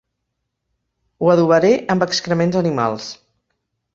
Ho 1.25 1.29
adobaré 1.33 1.69
amb 1.95 2.05
excrements 2.07 2.59
animals. 2.65 3.13